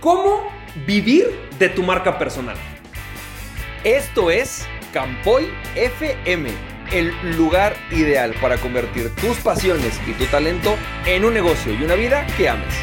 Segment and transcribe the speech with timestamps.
[0.00, 0.48] ¿Cómo
[0.86, 1.26] vivir
[1.58, 2.56] de tu marca personal?
[3.82, 6.50] Esto es Campoy FM,
[6.92, 11.96] el lugar ideal para convertir tus pasiones y tu talento en un negocio y una
[11.96, 12.74] vida que ames.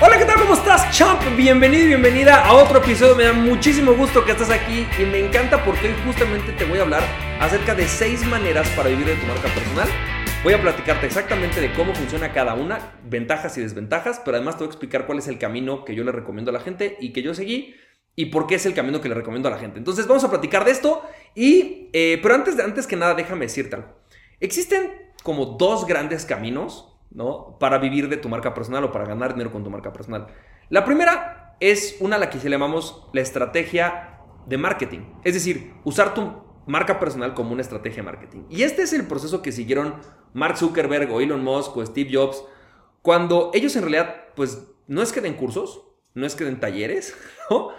[0.00, 0.40] Hola, ¿qué tal?
[0.40, 1.22] ¿Cómo estás, champ?
[1.36, 3.14] Bienvenido y bienvenida a otro episodio.
[3.14, 6.80] Me da muchísimo gusto que estés aquí y me encanta porque hoy justamente te voy
[6.80, 7.04] a hablar
[7.38, 9.88] acerca de seis maneras para vivir de tu marca personal
[10.44, 14.64] Voy a platicarte exactamente de cómo funciona cada una, ventajas y desventajas, pero además te
[14.64, 17.12] voy a explicar cuál es el camino que yo le recomiendo a la gente y
[17.12, 17.76] que yo seguí
[18.16, 19.78] y por qué es el camino que le recomiendo a la gente.
[19.78, 21.04] Entonces vamos a platicar de esto
[21.36, 23.88] y, eh, pero antes, de, antes que nada déjame decirte algo.
[24.40, 27.56] Existen como dos grandes caminos, ¿no?
[27.60, 30.26] Para vivir de tu marca personal o para ganar dinero con tu marca personal.
[30.70, 36.14] La primera es una la que se llamamos la estrategia de marketing, es decir, usar
[36.14, 38.42] tu marca personal como una estrategia de marketing.
[38.50, 39.94] Y este es el proceso que siguieron
[40.32, 42.44] Mark Zuckerberg o Elon Musk o Steve Jobs
[43.02, 45.82] cuando ellos en realidad, pues no es que den cursos,
[46.14, 47.14] no es que den talleres,
[47.50, 47.70] ¿no?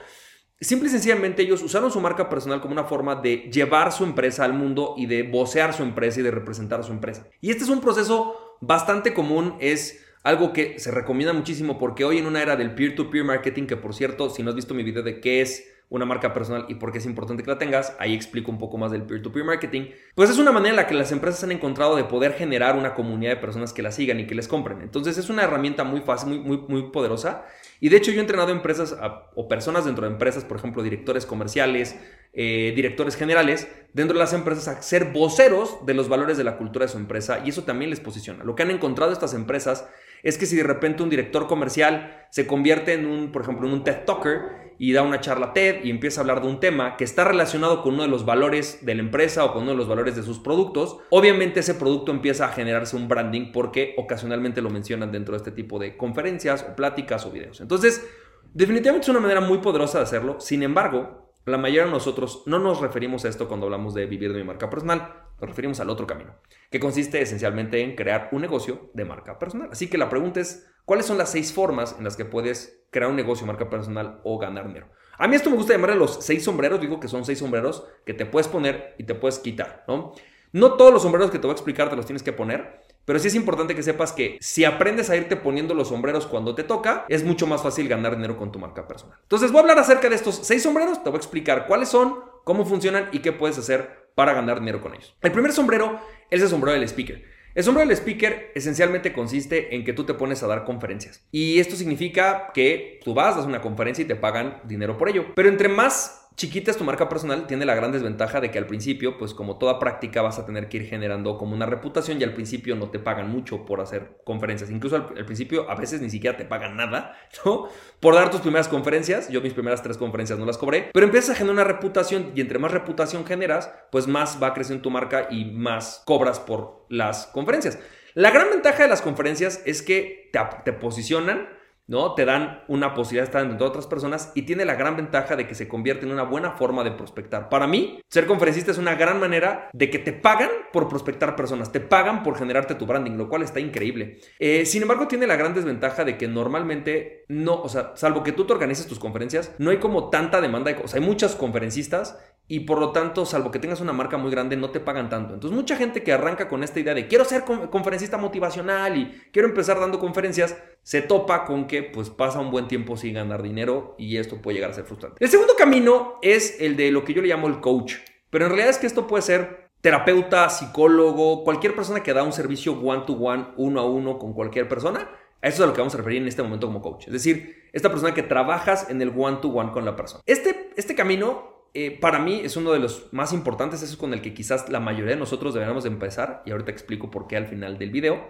[0.60, 4.46] Simple y sencillamente ellos usaron su marca personal como una forma de llevar su empresa
[4.46, 7.28] al mundo y de vocear su empresa y de representar a su empresa.
[7.42, 12.18] Y este es un proceso bastante común, es algo que se recomienda muchísimo porque hoy
[12.18, 14.84] en una era del peer-to-peer -peer marketing, que por cierto, si no has visto mi
[14.84, 17.96] video de qué es una marca personal y por qué es importante que la tengas,
[18.00, 20.96] ahí explico un poco más del peer-to-peer marketing, pues es una manera en la que
[20.96, 24.26] las empresas han encontrado de poder generar una comunidad de personas que la sigan y
[24.26, 24.82] que les compren.
[24.82, 27.46] Entonces es una herramienta muy fácil, muy, muy, muy poderosa.
[27.80, 28.96] Y de hecho yo he entrenado empresas
[29.36, 31.96] o personas dentro de empresas, por ejemplo, directores comerciales,
[32.34, 36.58] eh, directores generales, dentro de las empresas a ser voceros de los valores de la
[36.58, 38.44] cultura de su empresa y eso también les posiciona.
[38.44, 39.88] Lo que han encontrado estas empresas
[40.24, 43.74] es que si de repente un director comercial se convierte en un, por ejemplo, en
[43.74, 46.98] un TED Talker y da una charla TED y empieza a hablar de un tema
[46.98, 49.78] que está relacionado con uno de los valores de la empresa o con uno de
[49.78, 54.62] los valores de sus productos, obviamente ese producto empieza a generarse un branding porque ocasionalmente
[54.62, 57.62] lo mencionan dentro de este tipo de conferencias o pláticas o videos.
[57.62, 58.08] Entonces,
[58.54, 60.40] definitivamente es una manera muy poderosa de hacerlo.
[60.40, 64.32] Sin embargo, la mayoría de nosotros no nos referimos a esto cuando hablamos de vivir
[64.32, 65.24] de mi marca personal.
[65.42, 66.36] Nos referimos al otro camino,
[66.72, 69.70] que consiste esencialmente en crear un negocio de marca personal.
[69.72, 73.10] Así que la pregunta es, ¿cuáles son las seis formas en las que puedes crear
[73.10, 74.88] un negocio de marca personal o ganar dinero?
[75.18, 78.14] A mí esto me gusta llamarle los seis sombreros, digo que son seis sombreros que
[78.14, 80.14] te puedes poner y te puedes quitar, ¿no?
[80.54, 83.20] No todos los sombreros que te voy a explicar te los tienes que poner, pero
[83.20, 86.64] sí es importante que sepas que si aprendes a irte poniendo los sombreros cuando te
[86.64, 89.18] toca, es mucho más fácil ganar dinero con tu marca personal.
[89.24, 92.16] Entonces voy a hablar acerca de estos seis sombreros, te voy a explicar cuáles son,
[92.44, 95.16] cómo funcionan y qué puedes hacer para ganar dinero con ellos.
[95.22, 96.00] El primer sombrero
[96.30, 97.24] es el sombrero del speaker.
[97.56, 101.24] El sombrero del speaker esencialmente consiste en que tú te pones a dar conferencias.
[101.32, 105.28] Y esto significa que tú vas, das una conferencia y te pagan dinero por ello.
[105.36, 108.68] Pero entre más chiquita es tu marca personal, tiene la gran desventaja de que al
[108.68, 112.24] principio, pues como toda práctica, vas a tener que ir generando como una reputación y
[112.24, 114.70] al principio no te pagan mucho por hacer conferencias.
[114.70, 117.68] Incluso al, principio a veces ni siquiera te pagan nada, ¿no?
[118.00, 119.30] Por dar tus primeras conferencias.
[119.30, 122.42] Yo mis primeras tres conferencias no las cobré, pero empiezas a generar una reputación y
[122.42, 127.28] entre más reputación generas, pues más va creciendo tu marca y más cobras por las
[127.28, 127.80] conferencias.
[128.16, 131.50] La gran ventaja de las conferencias es que te, te posicionan
[131.88, 132.14] ¿no?
[132.16, 135.48] Te dan una posibilidad de estar entre otras personas y tiene la gran ventaja de
[135.48, 137.50] que se convierte en una buena forma de prospectar.
[137.50, 141.72] Para mí, ser conferencista es una gran manera de que te pagan por prospectar personas,
[141.72, 144.20] te pagan por generarte tu branding, lo cual está increíble.
[144.40, 148.32] Eh, sin embargo, tiene la gran desventaja de que normalmente no, o sea, salvo que
[148.32, 152.18] tú te organices tus conferencias, no hay como tanta demanda, o sea, hay muchas conferencistas
[152.48, 155.34] y por lo tanto, salvo que tengas una marca muy grande, no te pagan tanto.
[155.34, 159.48] Entonces, mucha gente que arranca con esta idea de quiero ser conferencista motivacional y quiero
[159.48, 163.96] empezar dando conferencias, se topa con que pues pasa un buen tiempo sin ganar dinero
[163.98, 165.24] y esto puede llegar a ser frustrante.
[165.24, 167.96] El segundo camino es el de lo que yo le llamo el coach,
[168.30, 172.34] pero en realidad es que esto puede ser terapeuta, psicólogo, cualquier persona que da un
[172.34, 175.10] servicio one to one, uno a uno con cualquier persona.
[175.42, 177.08] Eso es a lo que vamos a referir en este momento como coach.
[177.08, 180.24] Es decir, esta persona que trabajas en el one to one con la persona.
[180.26, 184.14] Este, este camino eh, para mí es uno de los más importantes, eso es con
[184.14, 187.36] el que quizás la mayoría de nosotros deberíamos de empezar y ahorita explico por qué
[187.36, 188.24] al final del video,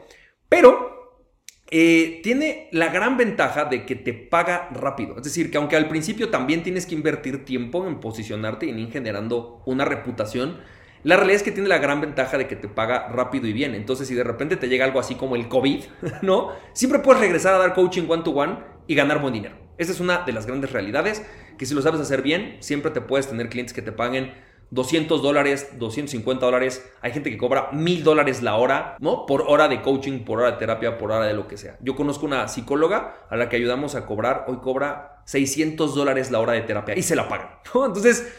[0.48, 1.03] pero
[1.76, 5.88] eh, tiene la gran ventaja de que te paga rápido, es decir, que aunque al
[5.88, 10.60] principio también tienes que invertir tiempo en posicionarte y en ir generando una reputación,
[11.02, 13.74] la realidad es que tiene la gran ventaja de que te paga rápido y bien.
[13.74, 15.84] Entonces, si de repente te llega algo así como el COVID,
[16.22, 16.52] ¿no?
[16.74, 19.56] Siempre puedes regresar a dar coaching one to one y ganar buen dinero.
[19.80, 21.26] Esa es una de las grandes realidades
[21.58, 24.32] que si lo sabes hacer bien, siempre te puedes tener clientes que te paguen
[24.74, 26.84] 200 dólares, 250 dólares.
[27.02, 29.28] Hay gente que cobra 1000 dólares la hora, ¿no?
[29.28, 31.78] Por hora de coaching, por hora de terapia, por hora de lo que sea.
[31.80, 36.40] Yo conozco una psicóloga a la que ayudamos a cobrar, hoy cobra 600 dólares la
[36.40, 37.86] hora de terapia y se la pagan, ¿no?
[37.86, 38.34] Entonces,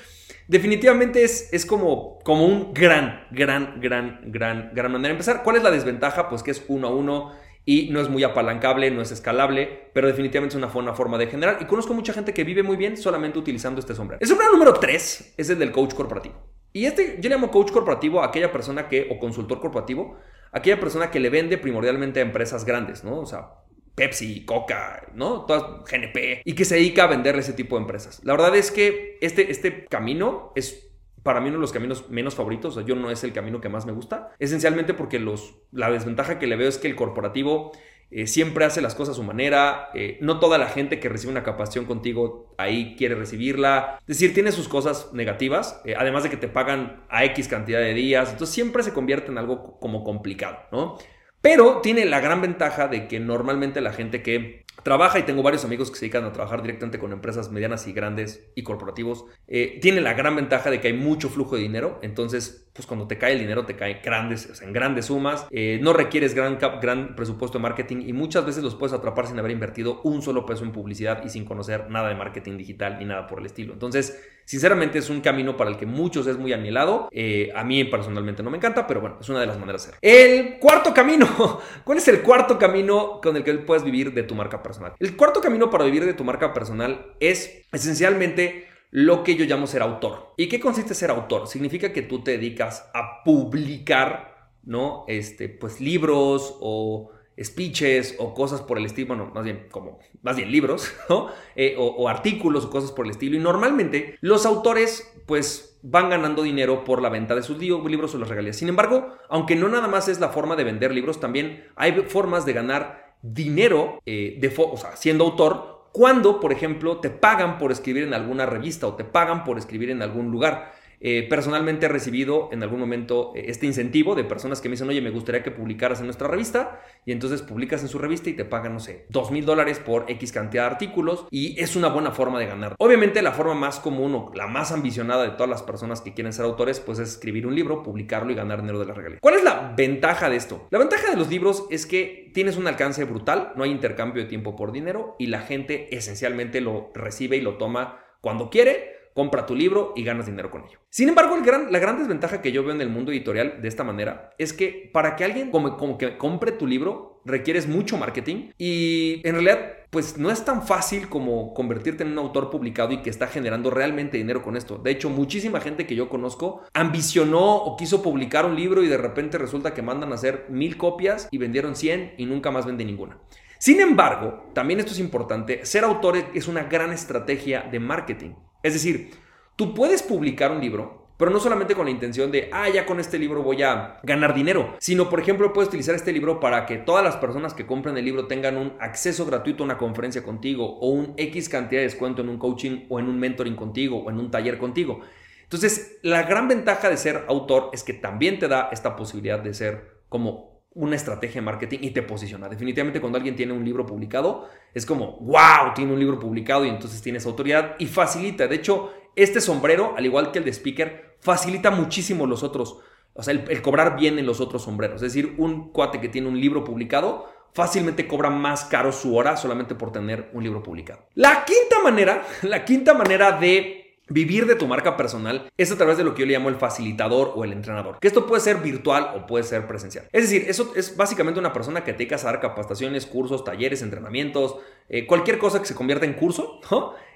[0.49, 5.45] definitivamente es, es como, como un gran, gran, gran, gran, gran manera de empezar.
[5.45, 6.29] ¿Cuál es la desventaja?
[6.29, 7.31] Pues que es uno a uno
[7.65, 11.29] y no es muy apalancable, no es escalable, pero definitivamente es una buena forma de
[11.29, 11.59] generar.
[11.61, 14.21] Y conozco mucha gente que vive muy bien solamente utilizando este sombrero.
[14.21, 16.35] El sombrero número 3 es el del coach corporativo.
[16.73, 20.19] Y este yo le llamo coach corporativo a aquella persona que, o consultor corporativo,
[20.53, 23.21] aquella persona que le vende primordialmente a empresas grandes, ¿no?
[23.21, 23.49] O sea,
[23.95, 25.45] Pepsi, Coca, ¿no?
[25.47, 28.21] Todas GNP, y que se dedica a venderle ese tipo de empresas.
[28.25, 30.94] La verdad es que este, este camino es
[31.25, 33.61] para mí uno de los caminos menos favoritos, o sea, yo no es el camino
[33.61, 36.95] que más me gusta, esencialmente porque los, la desventaja que le veo es que el
[36.95, 37.73] corporativo
[38.11, 41.33] eh, siempre hace las cosas a su manera, eh, no toda la gente que recibe
[41.33, 46.31] una capacitación contigo ahí quiere recibirla, es decir, tiene sus cosas negativas, eh, además de
[46.31, 50.05] que te pagan a X cantidad de días, entonces siempre se convierte en algo como
[50.05, 50.99] complicado, ¿no?
[51.41, 55.65] Pero tiene la gran ventaja de que normalmente la gente que trabaja, y tengo varios
[55.65, 59.79] amigos que se dedican a trabajar directamente con empresas medianas y grandes y corporativos, eh,
[59.81, 61.99] tiene la gran ventaja de que hay mucho flujo de dinero.
[62.03, 65.47] Entonces, pues cuando te cae el dinero, te cae grandes, o sea, en grandes sumas.
[65.51, 69.39] Eh, no requieres gran, gran presupuesto de marketing y muchas veces los puedes atrapar sin
[69.39, 73.05] haber invertido un solo peso en publicidad y sin conocer nada de marketing digital ni
[73.05, 73.73] nada por el estilo.
[73.73, 77.09] Entonces, Sinceramente es un camino para el que muchos es muy anhelado.
[77.11, 79.93] Eh, a mí personalmente no me encanta, pero bueno, es una de las maneras de
[79.93, 79.99] hacer.
[80.03, 81.27] El cuarto camino.
[81.85, 84.95] ¿Cuál es el cuarto camino con el que puedes vivir de tu marca personal?
[84.99, 89.67] El cuarto camino para vivir de tu marca personal es esencialmente lo que yo llamo
[89.67, 90.35] ser autor.
[90.37, 91.47] ¿Y qué consiste ser autor?
[91.47, 95.05] Significa que tú te dedicas a publicar, ¿no?
[95.09, 97.11] Este, pues libros o
[97.43, 101.29] speeches o cosas por el estilo, bueno, más bien como, más bien libros, ¿no?
[101.57, 103.37] Eh, o, artículos o cosas por el estilo.
[103.37, 108.19] Y normalmente los autores, pues, van ganando dinero por la venta de sus libros o
[108.19, 108.57] las regalías.
[108.57, 112.47] Sin embargo, aunque no nada más es la forma de vender libros, también hay formas
[112.47, 117.73] de ganar dinero, eh, de o sea, siendo autor, cuando, por ejemplo, te pagan por
[117.73, 120.73] escribir en alguna revista o te pagan por escribir en algún lugar.
[121.07, 124.89] Eh, personalmente he recibido en algún momento eh, este incentivo de personas que me dicen,
[124.89, 128.33] oye, me gustaría que publicaras en nuestra revista y entonces publicas en su revista y
[128.33, 131.89] te pagan, no sé, dos mil dólares por X cantidad de artículos y es una
[131.89, 132.75] buena forma de ganar.
[132.79, 136.33] Obviamente la forma más común o la más ambicionada de todas las personas que quieren
[136.33, 139.19] ser autores, pues es escribir un libro, publicarlo y ganar dinero de la regalía.
[139.21, 140.69] ¿Cuál es la ventaja de esto?
[140.71, 144.29] La ventaja de los libros es que tienes un alcance brutal, no hay intercambio de
[144.31, 149.47] tiempo por dinero y la gente esencialmente lo recibe y lo toma cuando quiere compra
[149.47, 150.79] tu libro y ganas dinero con ello.
[150.91, 154.31] Sin embargo, la gran desventaja que yo veo en el mundo editorial de esta manera
[154.39, 159.35] es que para que alguien como, que compre tu libro requieres mucho marketing y en
[159.35, 163.29] realidad pues no es tan fácil como convertirte en un autor publicado y que está
[163.29, 164.77] generando realmente dinero con esto.
[164.77, 168.99] De hecho, muchísima gente que yo conozco ambicionó o quiso publicar un libro y de
[168.99, 172.85] repente resulta que mandan a hacer mil copias y vendieron 100 y nunca más vende
[172.85, 173.19] ninguna.
[173.59, 178.35] Sin embargo, también esto es importante, ser autor es una gran estrategia de marketing.
[178.65, 179.11] Es decir,
[179.57, 182.99] tú puedes publicar un libro, pero no solamente con la intención de, ah, ya con
[182.99, 186.79] este libro voy a ganar dinero, sino, por ejemplo, puedes utilizar este libro para que
[186.79, 190.79] todas las personas que compren el libro tengan un acceso gratuito a una conferencia contigo
[190.81, 194.11] o un X cantidad de descuento en un coaching o en un mentoring contigo o
[194.11, 195.01] en un taller contigo.
[195.43, 199.53] Entonces, la gran ventaja de ser autor es que también te da esta posibilidad de
[199.53, 202.49] ser como una estrategia de marketing y te posiciona.
[202.49, 206.69] Definitivamente cuando alguien tiene un libro publicado, es como, wow, tiene un libro publicado y
[206.69, 208.49] entonces tienes autoridad y facilita.
[208.49, 212.81] De hecho, este sombrero, al igual que el de speaker, facilita muchísimo los otros,
[213.15, 214.97] o sea, el, cobrar bien en los otros sombreros.
[214.97, 219.37] Es decir, un cuate que tiene un libro publicado fácilmente cobra más caro su hora
[219.37, 221.07] solamente por tener un libro publicado.
[221.15, 225.97] La quinta manera, la quinta manera de Vivir de tu marca personal es a través
[225.97, 228.59] de lo que yo le llamo el facilitador o el entrenador, que esto puede ser
[228.59, 230.07] virtual o puede ser presencial.
[230.13, 233.81] Es decir, eso es básicamente una persona que te dedicas a dar capacitaciones, cursos, talleres,
[233.81, 234.57] entrenamientos,
[234.91, 236.61] eh, cualquier cosa que se convierta en curso,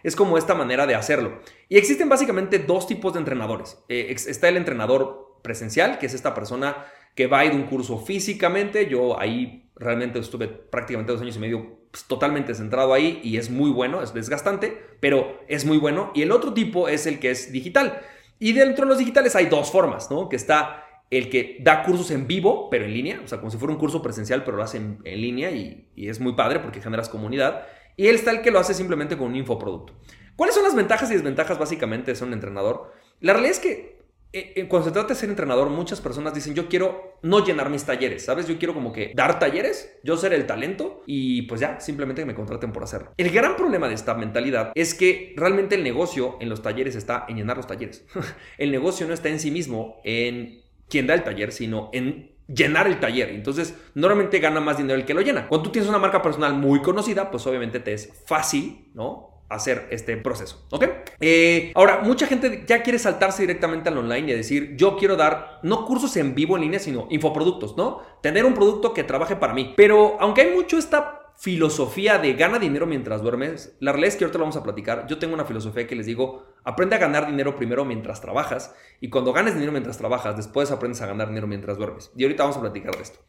[0.02, 1.40] es como esta manera de hacerlo.
[1.68, 3.78] Y existen básicamente dos tipos de entrenadores.
[3.88, 7.64] Eh, está el entrenador presencial, que es esta persona que va a ir a un
[7.64, 8.88] curso físicamente.
[8.88, 13.50] Yo ahí realmente estuve prácticamente dos años y medio pues, totalmente centrado ahí y es
[13.50, 16.10] muy bueno, es desgastante, pero es muy bueno.
[16.14, 18.00] Y el otro tipo es el que es digital.
[18.38, 20.28] Y dentro de los digitales hay dos formas, ¿no?
[20.28, 23.56] Que está el que da cursos en vivo, pero en línea, o sea, como si
[23.56, 26.80] fuera un curso presencial, pero lo hace en, línea y, y, es muy padre porque
[26.80, 27.66] generas comunidad.
[27.96, 29.94] Y él está el que lo hace simplemente con un infoproducto.
[30.36, 32.92] ¿Cuáles son las ventajas y desventajas básicamente de ser un entrenador?
[33.20, 33.97] La realidad es que
[34.68, 38.24] cuando se trata de ser entrenador, muchas personas dicen, yo quiero no llenar mis talleres,
[38.24, 38.46] ¿sabes?
[38.46, 42.26] Yo quiero como que dar talleres, yo ser el talento y pues ya, simplemente que
[42.26, 43.12] me contraten por hacerlo.
[43.16, 47.24] El gran problema de esta mentalidad es que realmente el negocio en los talleres está
[47.28, 48.04] en llenar los talleres.
[48.58, 52.86] el negocio no está en sí mismo en quien da el taller, sino en llenar
[52.86, 53.30] el taller.
[53.30, 55.46] Entonces, normalmente gana más dinero el que lo llena.
[55.48, 59.27] Cuando tú tienes una marca personal muy conocida, pues obviamente te es fácil, ¿no?
[59.48, 60.84] Hacer este proceso, ¿ok?
[61.20, 65.60] Eh, ahora, mucha gente ya quiere saltarse directamente al online y decir, yo quiero dar,
[65.62, 68.02] no cursos en vivo en línea, sino infoproductos, ¿no?
[68.22, 69.74] Tener un producto que trabaje para mí.
[69.76, 74.24] Pero aunque hay mucho esta filosofía de gana dinero mientras duermes, la realidad es que
[74.24, 75.06] ahorita lo vamos a platicar.
[75.06, 79.08] Yo tengo una filosofía que les digo, aprende a ganar dinero primero mientras trabajas y
[79.08, 82.10] cuando ganes dinero mientras trabajas, después aprendes a ganar dinero mientras duermes.
[82.16, 83.20] Y ahorita vamos a platicar de esto.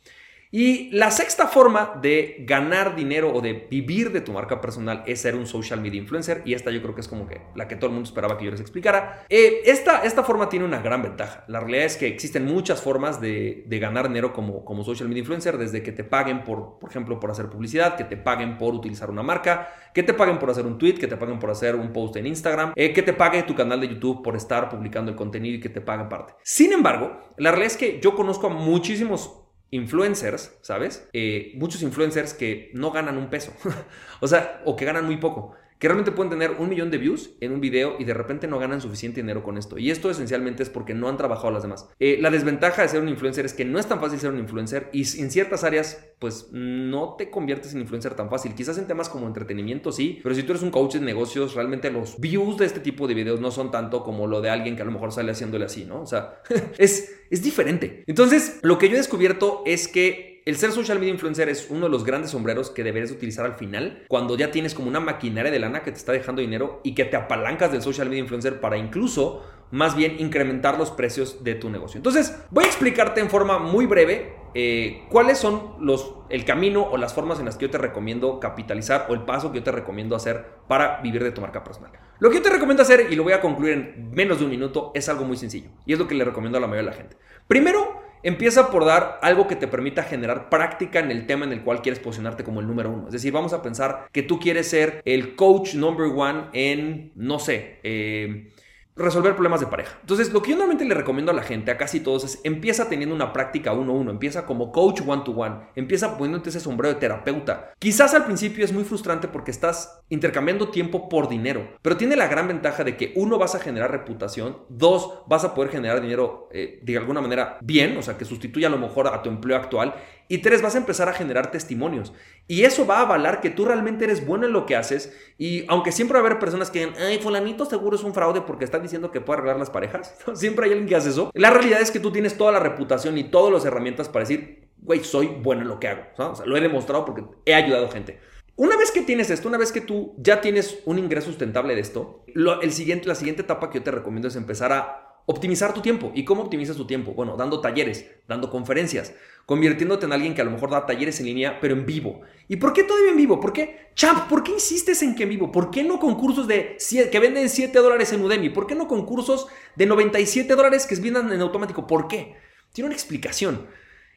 [0.51, 5.21] Y la sexta forma de ganar dinero o de vivir de tu marca personal es
[5.21, 6.41] ser un social media influencer.
[6.43, 8.45] Y esta yo creo que es como que la que todo el mundo esperaba que
[8.45, 9.25] yo les explicara.
[9.29, 11.43] Eh, esta, esta forma tiene una gran ventaja.
[11.47, 15.59] La realidad es que existen muchas formas de, ganar dinero como, como social media influencer.
[15.59, 19.11] Desde que te paguen por, por ejemplo, por hacer publicidad, que te paguen por utilizar
[19.11, 21.93] una marca, que te paguen por hacer un tweet, que te paguen por hacer un
[21.93, 25.17] post en Instagram, eh, que te pague tu canal de YouTube por estar publicando el
[25.17, 26.33] contenido y que te paguen parte.
[26.41, 31.07] Sin embargo, la realidad es que yo conozco a muchísimos influencers, ¿sabes?
[31.13, 33.53] Eh, muchos influencers que no ganan un peso,
[34.19, 37.31] o sea, o que ganan muy poco que realmente pueden tener un millón de views
[37.39, 39.77] en un video y de repente no ganan suficiente dinero con esto.
[39.77, 41.87] Y esto esencialmente es porque no han trabajado las demás.
[41.99, 44.39] Eh, la desventaja de ser un influencer es que no es tan fácil ser un
[44.39, 48.53] influencer y en ciertas áreas pues no te conviertes en influencer tan fácil.
[48.55, 51.89] Quizás en temas como entretenimiento sí, pero si tú eres un coach de negocios, realmente
[51.89, 54.81] los views de este tipo de videos no son tanto como lo de alguien que
[54.81, 56.01] a lo mejor sale haciéndole así, ¿no?
[56.01, 56.41] O sea,
[56.77, 58.03] es, es diferente.
[58.05, 61.85] Entonces, lo que yo he descubierto es que el ser social media influencer es uno
[61.85, 65.51] de los grandes sombreros que deberías utilizar al final, cuando ya tienes como una maquinaria
[65.51, 68.59] de lana que te está dejando dinero y que te apalancas del social media influencer
[68.59, 71.99] para incluso más bien incrementar los precios de tu negocio.
[71.99, 76.97] Entonces, voy a explicarte en forma muy breve eh, cuáles son los, el camino o
[76.97, 79.71] las formas en las que yo te recomiendo capitalizar o el paso que yo te
[79.71, 81.91] recomiendo hacer para vivir de tu marca personal.
[82.17, 84.49] Lo que yo te recomiendo hacer, y lo voy a concluir en menos de un
[84.49, 85.69] minuto, es algo muy sencillo.
[85.85, 87.17] Y es lo que le recomiendo a la mayoría de la gente.
[87.47, 91.61] Primero, Empieza por dar algo que te permita generar práctica en el tema en el
[91.61, 93.07] cual quieres posicionarte como el número uno.
[93.07, 97.39] Es decir, vamos a pensar que tú quieres ser el coach number one en, no
[97.39, 98.51] sé, eh,
[98.99, 99.97] resolver problemas de pareja.
[100.01, 102.89] Entonces, lo que yo normalmente le recomiendo a la gente, a casi todos, es empieza
[102.89, 106.59] teniendo una práctica uno a uno, empieza como coach one to one, empieza poniéndote ese
[106.59, 107.71] sombrero de terapeuta.
[107.79, 112.27] Quizás al principio es muy frustrante porque estás intercambiando tiempo por dinero, pero tiene la
[112.27, 116.49] gran ventaja de que uno vas a generar reputación, dos vas a poder generar dinero
[116.51, 119.55] eh, de alguna manera bien, o sea, que sustituya a lo mejor a tu empleo
[119.55, 119.95] actual
[120.31, 122.13] y tres, vas a empezar a generar testimonios.
[122.47, 125.11] Y eso va a avalar que tú realmente eres bueno en lo que haces.
[125.39, 128.41] Y aunque siempre va a haber personas que digan, ay, fulanito seguro es un fraude
[128.41, 130.15] porque están diciendo que puede arreglar las parejas.
[130.35, 131.31] Siempre hay alguien que hace eso.
[131.33, 134.69] La realidad es que tú tienes toda la reputación y todas las herramientas para decir,
[134.77, 136.03] güey, soy bueno en lo que hago.
[136.17, 138.19] O sea, lo he demostrado porque he ayudado gente.
[138.55, 141.81] Una vez que tienes esto, una vez que tú ya tienes un ingreso sustentable de
[141.81, 142.23] esto,
[142.61, 146.11] el siguiente, la siguiente etapa que yo te recomiendo es empezar a optimizar tu tiempo.
[146.15, 147.13] ¿Y cómo optimizas tu tiempo?
[147.13, 149.13] Bueno, dando talleres, dando conferencias,
[149.45, 152.21] convirtiéndote en alguien que a lo mejor da talleres en línea, pero en vivo.
[152.47, 153.39] ¿Y por qué todavía en vivo?
[153.39, 153.91] ¿Por qué?
[153.93, 155.51] Champ, ¿por qué insistes en que en vivo?
[155.51, 156.77] ¿Por qué no concursos de
[157.11, 158.49] que venden 7 dólares en Udemy?
[158.49, 159.45] ¿Por qué no concursos
[159.75, 161.85] de 97 dólares que vendan en automático?
[161.85, 162.35] ¿Por qué?
[162.73, 163.67] Tiene una explicación.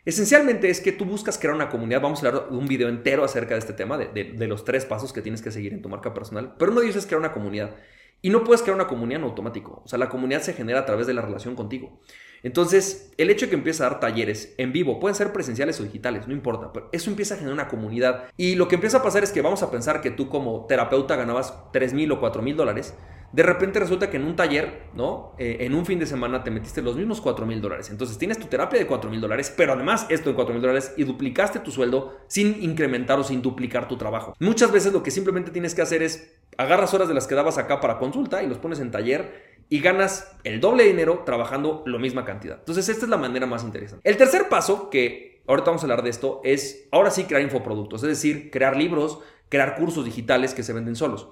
[0.07, 2.01] Esencialmente es que tú buscas crear una comunidad.
[2.01, 4.87] Vamos a hablar de un video entero acerca de este tema, de, de los tres
[4.87, 6.55] pasos que tienes que seguir en tu marca personal.
[6.59, 7.77] Pero uno de ellos es crear una comunidad.
[8.23, 9.83] Y no puedes crear una comunidad en automático.
[9.85, 12.01] O sea, la comunidad se genera a través de la relación contigo.
[12.45, 15.85] Entonces, el hecho de que empiece a dar talleres en vivo, pueden ser presenciales o
[15.85, 18.25] digitales, no importa, pero eso empieza a generar una comunidad.
[18.37, 21.17] Y lo que empieza a pasar es que vamos a pensar que tú como terapeuta
[21.17, 22.95] ganabas 3 mil o 4 mil dólares.
[23.33, 25.35] De repente resulta que en un taller, ¿no?
[25.39, 27.89] Eh, en un fin de semana te metiste los mismos 4 mil dólares.
[27.91, 30.93] Entonces tienes tu terapia de 4 mil dólares, pero además esto de 4 mil dólares
[30.99, 34.35] y duplicaste tu sueldo sin incrementar o sin duplicar tu trabajo.
[34.39, 37.59] Muchas veces lo que simplemente tienes que hacer es agarras horas de las que dabas
[37.59, 41.83] acá para consulta y los pones en taller y ganas el doble de dinero trabajando
[41.87, 42.59] la misma cantidad.
[42.59, 44.09] Entonces, esta es la manera más interesante.
[44.09, 48.03] El tercer paso, que ahorita vamos a hablar de esto, es ahora sí crear infoproductos,
[48.03, 51.29] es decir, crear libros, crear cursos digitales que se venden solos.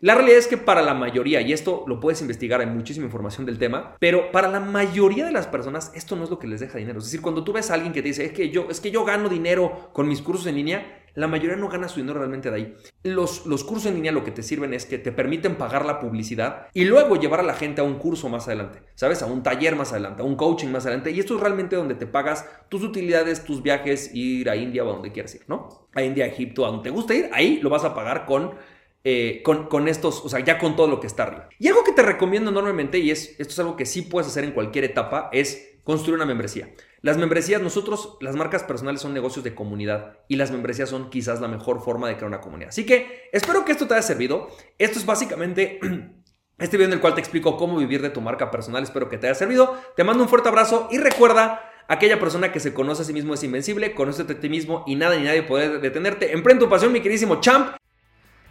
[0.00, 3.46] La realidad es que para la mayoría, y esto lo puedes investigar, hay muchísima información
[3.46, 6.58] del tema, pero para la mayoría de las personas esto no es lo que les
[6.58, 6.98] deja dinero.
[6.98, 8.90] Es decir, cuando tú ves a alguien que te dice, es que yo, es que
[8.90, 12.50] yo gano dinero con mis cursos en línea, la mayoría no gana su dinero realmente
[12.50, 12.76] de ahí.
[13.02, 16.00] Los, los cursos en línea lo que te sirven es que te permiten pagar la
[16.00, 19.22] publicidad y luego llevar a la gente a un curso más adelante, ¿sabes?
[19.22, 21.10] A un taller más adelante, a un coaching más adelante.
[21.10, 24.90] Y esto es realmente donde te pagas tus utilidades, tus viajes, ir a India o
[24.90, 25.88] a donde quieras ir, ¿no?
[25.94, 28.52] A India, a Egipto, a donde te guste ir, ahí lo vas a pagar con
[29.04, 31.48] eh, con, con, estos, o sea, ya con todo lo que está arriba.
[31.58, 34.44] Y algo que te recomiendo enormemente, y es, esto es algo que sí puedes hacer
[34.44, 36.72] en cualquier etapa, es construir una membresía.
[37.00, 41.40] Las membresías, nosotros, las marcas personales son negocios de comunidad y las membresías son quizás
[41.40, 42.68] la mejor forma de crear una comunidad.
[42.68, 44.48] Así que espero que esto te haya servido.
[44.78, 45.80] Esto es básicamente
[46.58, 48.82] este video en el cual te explico cómo vivir de tu marca personal.
[48.82, 49.76] Espero que te haya servido.
[49.96, 51.68] Te mando un fuerte abrazo y recuerda...
[51.88, 54.94] Aquella persona que se conoce a sí mismo es invencible, conoce a ti mismo y
[54.94, 56.32] nada ni nadie puede detenerte.
[56.32, 57.76] Emprende tu pasión, mi queridísimo champ.